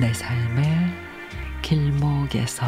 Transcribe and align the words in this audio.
내 0.00 0.14
삶의 0.14 0.64
길목에서. 1.60 2.64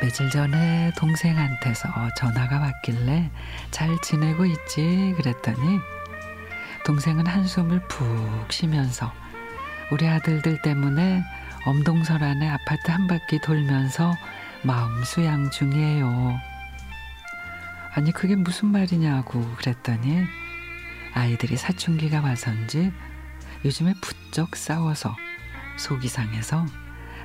며칠 0.00 0.30
전에 0.30 0.90
동생한테서 0.96 1.88
전화가 2.16 2.58
왔길래 2.58 3.30
잘 3.70 4.00
지내고 4.00 4.46
있지? 4.46 5.14
그랬더니 5.18 5.78
동생은 6.84 7.26
한숨을 7.26 7.80
푹 7.88 8.52
쉬면서 8.52 9.12
우리 9.92 10.06
아들들 10.06 10.62
때문에 10.62 11.22
엄동설 11.66 12.22
안에 12.22 12.48
아파트 12.48 12.90
한 12.90 13.06
바퀴 13.06 13.38
돌면서 13.40 14.14
마음 14.62 15.02
수양 15.04 15.50
중이에요. 15.50 16.38
아니 17.94 18.12
그게 18.12 18.36
무슨 18.36 18.68
말이냐고 18.68 19.40
그랬더니 19.56 20.24
아이들이 21.12 21.56
사춘기가 21.56 22.20
와선지 22.20 22.92
요즘에 23.64 23.94
부쩍 24.00 24.56
싸워서 24.56 25.16
속이 25.76 26.08
상해서 26.08 26.66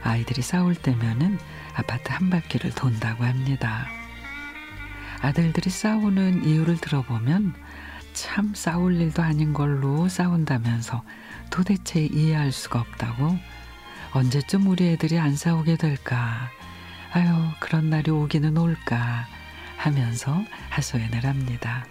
아이들이 0.04 0.42
싸울 0.42 0.76
때면은 0.76 1.40
아파트 1.76 2.12
한 2.12 2.30
바퀴를 2.30 2.72
돈다고 2.72 3.24
합니다. 3.24 3.88
아들들이 5.22 5.70
싸우는 5.70 6.44
이유를 6.46 6.78
들어보면 6.78 7.54
참 8.16 8.54
싸울 8.56 9.00
일도 9.00 9.22
아닌 9.22 9.54
걸로 9.54 10.08
싸운다면서 10.08 11.04
도대체 11.52 12.06
이해할 12.06 12.52
수가 12.52 12.80
없다고 12.80 13.38
언제쯤 14.14 14.68
우리 14.68 14.88
애들이 14.90 15.20
안 15.20 15.36
싸우게 15.36 15.76
될까 15.76 16.50
아유 17.12 17.28
그런 17.60 17.90
날이 17.90 18.12
오기는 18.12 18.58
올까 18.58 19.28
하면서 19.78 20.42
하소연을 20.70 21.26
합니다. 21.26 21.86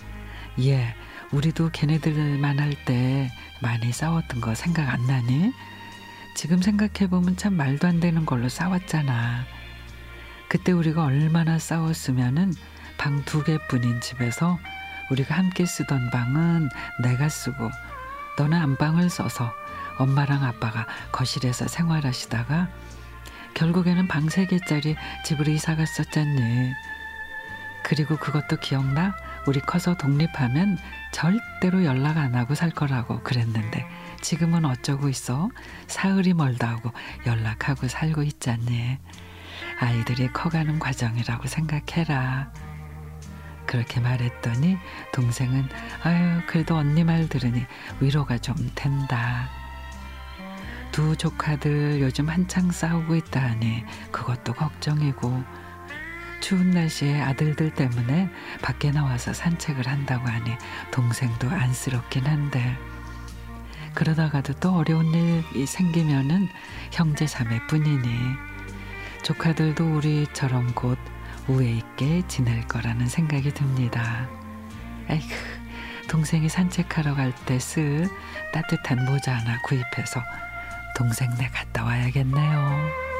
예, 0.61 0.95
우리도 1.33 1.71
걔네들만 1.73 2.59
할 2.59 2.75
때 2.87 3.31
많이 3.61 3.93
싸웠던 3.93 4.41
거 4.41 4.55
생각 4.55 4.89
안 4.89 5.07
나니? 5.07 5.53
지금 6.35 6.61
생각해보면 6.63 7.37
참 7.37 7.55
말도 7.55 7.87
안 7.87 8.01
되는 8.01 8.25
걸로 8.27 8.49
싸웠잖아. 8.49 9.45
그때 10.49 10.73
우리가 10.73 11.05
얼마나 11.05 11.59
싸웠으면은 11.59 12.55
방 12.97 13.25
두 13.25 13.43
개뿐인 13.45 14.01
집에서 14.01 14.59
우리가 15.11 15.35
함께 15.37 15.67
쓰던 15.67 16.11
방은 16.11 16.71
내가 17.03 17.29
쓰고 17.29 17.71
너는 18.39 18.59
안방을 18.61 19.11
써서 19.11 19.53
엄마랑 19.99 20.43
아빠가 20.45 20.87
거실에서 21.13 21.69
생활하시다가 21.69 22.69
결국에는 23.55 24.09
방 24.09 24.29
세 24.29 24.47
개짜리 24.47 24.97
집으로 25.25 25.53
이사 25.53 25.77
갔었잖니. 25.77 26.73
그리고 27.85 28.17
그것도 28.17 28.57
기억나? 28.57 29.15
우리 29.47 29.61
커서 29.61 29.95
독립하면 29.95 30.79
절대로 31.13 31.85
연락 31.85 32.17
안 32.17 32.35
하고 32.35 32.55
살 32.55 32.71
거라고 32.71 33.21
그랬는데 33.23 33.87
지금은 34.23 34.65
어쩌고 34.65 35.09
있어? 35.11 35.51
사흘이 35.87 36.33
멀다 36.33 36.71
하고 36.71 36.91
연락하고 37.27 37.87
살고 37.87 38.23
있잖니. 38.23 38.99
아이들이 39.81 40.29
커가는 40.33 40.79
과정이라고 40.79 41.47
생각해라. 41.47 42.51
그렇게 43.75 43.99
말했더니 43.99 44.79
동생은 45.13 45.69
아유 46.05 46.41
그래도 46.47 46.77
언니 46.77 47.03
말 47.03 47.29
들으니 47.29 47.67
위로가 47.99 48.39
좀 48.39 48.55
된다. 48.77 49.51
두 50.93 51.17
조카들 51.17 52.01
요즘 52.01 52.29
한창 52.29 52.71
싸우고 52.71 53.17
있다 53.17 53.43
하니 53.43 53.83
그것도 54.13 54.53
걱정이고. 54.53 55.43
추운 56.41 56.71
날씨에 56.71 57.21
아들들 57.21 57.75
때문에 57.75 58.31
밖에 58.63 58.93
나와서 58.93 59.33
산책을 59.33 59.89
한다고 59.89 60.29
하니 60.29 60.53
동생도 60.93 61.51
안쓰럽긴 61.51 62.27
한데. 62.27 62.79
그러다가도 63.95 64.53
또 64.61 64.77
어려운 64.77 65.07
일이 65.13 65.67
생기면은 65.67 66.47
형제 66.93 67.27
자매뿐이니. 67.27 68.37
조카들도 69.25 69.97
우리처럼 69.97 70.75
곧 70.75 70.97
우애 71.49 71.71
있게 71.71 72.23
지낼 72.27 72.67
거라는 72.67 73.07
생각이 73.07 73.53
듭니다. 73.53 74.27
에이크, 75.11 75.35
동생이 76.09 76.49
산책하러 76.49 77.15
갈 77.15 77.33
때 77.47 77.57
쓸 77.59 78.09
따뜻한 78.53 79.05
모자 79.05 79.37
하나 79.37 79.61
구입해서 79.63 80.23
동생네 80.97 81.49
갔다 81.53 81.85
와야겠네요. 81.85 83.14